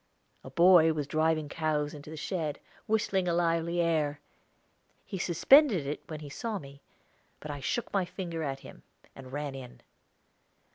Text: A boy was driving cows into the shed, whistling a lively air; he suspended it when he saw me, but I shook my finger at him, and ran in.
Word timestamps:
A 0.43 0.49
boy 0.49 0.93
was 0.93 1.05
driving 1.05 1.47
cows 1.47 1.93
into 1.93 2.09
the 2.09 2.17
shed, 2.17 2.59
whistling 2.87 3.27
a 3.27 3.35
lively 3.35 3.79
air; 3.81 4.19
he 5.05 5.19
suspended 5.19 5.85
it 5.85 6.01
when 6.07 6.21
he 6.21 6.29
saw 6.29 6.57
me, 6.57 6.81
but 7.39 7.51
I 7.51 7.59
shook 7.59 7.93
my 7.93 8.05
finger 8.05 8.41
at 8.41 8.61
him, 8.61 8.81
and 9.15 9.31
ran 9.31 9.53
in. 9.53 9.81